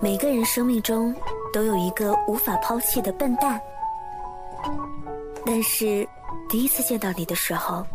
[0.00, 1.14] 每个人生命中
[1.52, 3.60] 都有一个无法抛弃的笨蛋，
[5.46, 6.06] 但是
[6.48, 7.86] 第一次见到你的时候，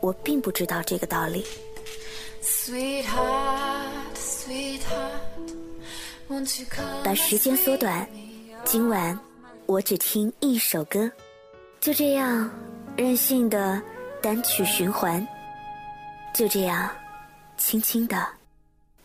[0.00, 1.44] 我并不知道这个道理。
[7.04, 8.08] 把时间缩短，
[8.64, 9.18] 今晚
[9.66, 11.10] 我只听一首歌，
[11.80, 12.48] 就这样
[12.96, 13.82] 任性的
[14.22, 15.26] 单曲循环，
[16.34, 16.88] 就这样
[17.56, 18.26] 轻轻的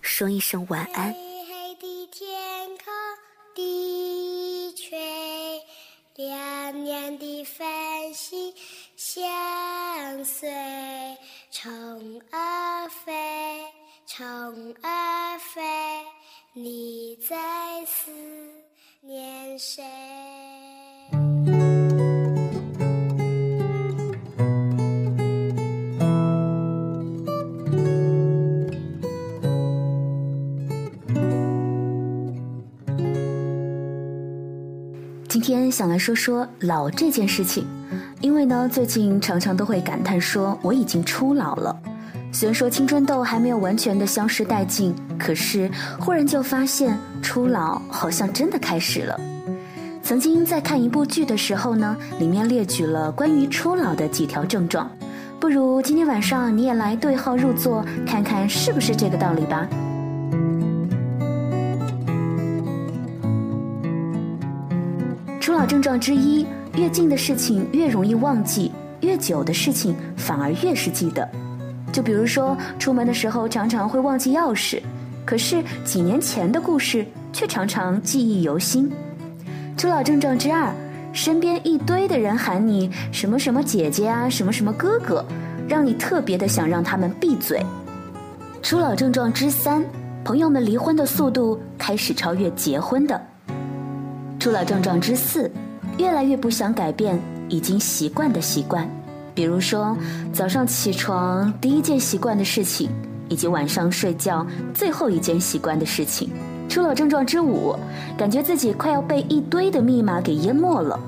[0.08, 1.14] 说一声晚安。
[1.14, 2.28] 黑黑的天
[2.78, 2.94] 空，
[3.54, 5.62] 低垂，
[6.16, 8.52] 亮亮的繁星
[8.96, 10.50] 相随，
[11.52, 11.70] 虫
[12.32, 13.14] 儿飞，
[14.08, 15.62] 虫儿飞，
[16.54, 18.10] 你在思
[19.02, 19.84] 念谁？
[35.48, 37.66] 今天想来说说老这件事情，
[38.20, 41.74] 因为呢，最近常常都会感叹说我已经初老了。
[42.34, 49.18] 虽然说青春痘还没有完全的消失殆尽，可是忽然就发现初老好像真的开始了。
[50.04, 54.92] 曾经在看一部剧的时候呢，里面列举了关于初老的几条症状，
[55.40, 59.66] 不如今天晚上你也来对号入座，看看是不是这个道理吧。
[65.58, 71.28] 老症状之一，越近的事情越容易忘记，越久的事情反而越是记得。
[71.92, 74.80] 就比如说，出门的时候常常会忘记钥匙，
[75.26, 78.92] 可是几年前的故事却常常记忆犹新。
[79.76, 80.72] 初老症状之二，
[81.12, 85.26] 身边一堆的人喊你什么什么姐姐啊，什么什么哥哥，
[85.68, 87.66] 让你特别的想让他们闭嘴。
[88.62, 89.84] 初老症状之三，
[90.24, 93.20] 朋友们离婚的速度开始超越结婚的。
[94.40, 95.52] 初老症状之四，
[95.98, 98.88] 越来越不想改变已经习惯的习惯，
[99.34, 99.98] 比如说
[100.32, 102.90] 早上起床第一件习惯的事情，
[103.30, 106.30] 以及晚上睡觉最后一件习惯的事情。
[106.70, 107.76] 初老症状之五，
[108.16, 111.00] 感觉自己快要被一堆的密码给淹没了。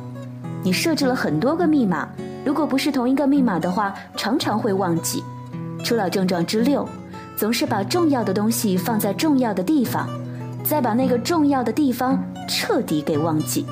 [0.64, 2.10] 你设置了很多个密码，
[2.44, 5.24] 如果不是同一个密码的话，常常会忘记。
[5.84, 6.88] 初老症状之六，
[7.38, 10.10] 总是把重要的东西放在重要的地方。
[10.62, 13.66] 再把那个重要的地方彻底给忘记。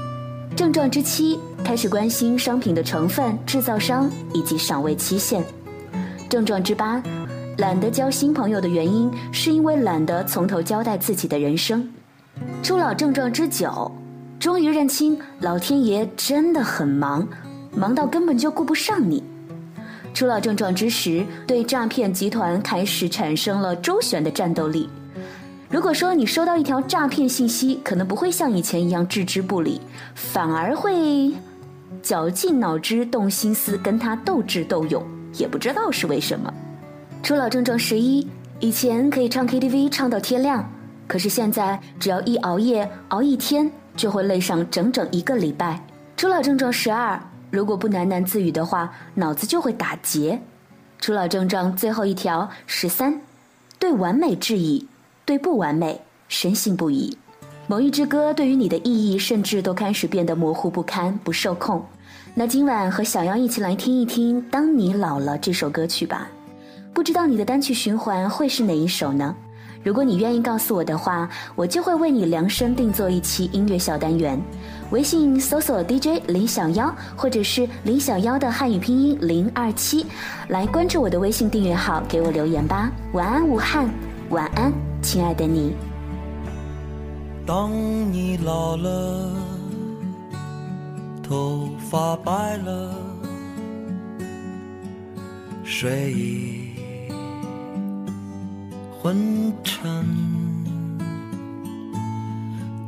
[0.55, 5.43] 症状之七，开始关心商品的成分、制造商以及赏味期限。
[6.29, 7.01] 症状之八，
[7.57, 11.89] 懒得交新朋友的原因是因为懒得从头交代自己的人生。
[12.61, 13.91] 初老症状之九，
[14.39, 17.27] 终于认清老天爷真的很忙，
[17.75, 19.23] 忙到根本就顾不上你。
[20.13, 24.89] 初老症状之十，对诈骗集团开始产生了周旋的战斗力。
[25.69, 29.81] 如果说你收到一条诈骗信息，可能不会像以前一样置之不理，
[30.15, 31.33] 反而会
[32.01, 36.53] 绞尽脑汁、动心思跟他斗智斗勇，也不知道是为什么。
[37.21, 38.25] 初老症状十一，
[38.61, 40.63] 以前可以唱 KTV 唱到天亮，
[41.05, 45.83] 可是现在只要一熬夜熬一天，就会累上整整一个礼拜。
[46.15, 50.41] 初老症状十二，如果不喃喃自语的话，脑子就会打结。
[51.01, 53.21] 初老症状最后一条十三，
[53.77, 54.87] 对完美质疑。
[55.27, 55.99] 对不完美
[56.29, 57.13] 深信不疑，
[57.67, 61.85] 某一支歌对于你的意义甚至都开始变得模糊不堪、不受控。
[62.33, 66.29] 那今晚和小妖一起来听一听《当你老了》这首歌曲吧。
[66.93, 69.35] 不知道你的单曲循环会是哪一首呢？
[69.83, 74.41] 如果你愿意告诉我的话，我就会为你量身定做一期音乐小单元。
[74.91, 80.05] 微信搜索 DJ 林小妖，或者是林小妖的汉语拼音零二七，
[80.47, 82.89] 来关注我的微信订阅号，给我留言吧。
[83.11, 83.89] 晚安，武汉。
[84.29, 85.73] 晚安，亲爱的你。
[87.45, 87.71] 当
[88.11, 89.31] 你老了，
[91.23, 92.93] 头发白了，
[95.63, 96.73] 睡意
[99.01, 100.05] 昏沉。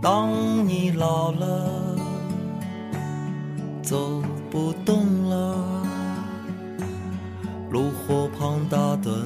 [0.02, 0.30] 当
[0.68, 1.96] 你老了，
[3.82, 4.22] 走
[4.52, 5.56] 不动了，
[7.72, 9.26] 炉火旁打盹。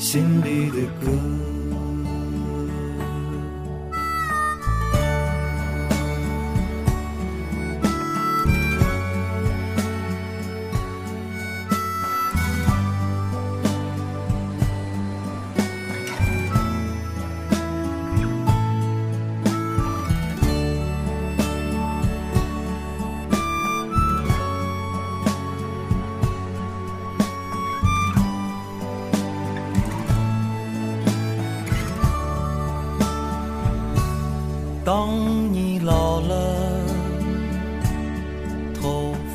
[0.00, 1.59] 心里的歌。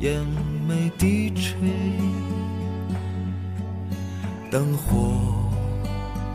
[0.00, 0.18] 眼
[0.66, 1.52] 眉低垂，
[4.50, 5.12] 灯火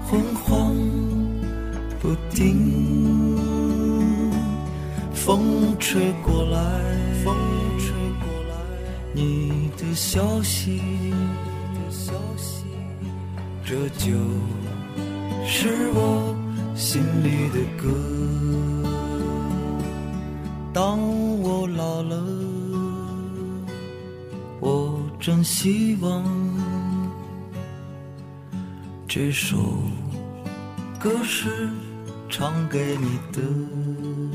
[0.06, 0.76] 昏黄
[2.00, 3.36] 不定，
[5.12, 6.60] 风吹过来，
[7.24, 7.36] 风
[7.80, 7.90] 吹
[8.22, 8.54] 过来，
[9.14, 12.66] 你的消息，你的消息
[13.66, 14.12] 这就
[15.48, 16.36] 是我
[16.76, 17.90] 心里的歌。
[20.72, 21.00] 当
[21.42, 22.16] 我老了，
[25.26, 26.24] 真希望
[29.08, 29.58] 这首
[31.00, 31.68] 歌是
[32.30, 34.35] 唱给你的。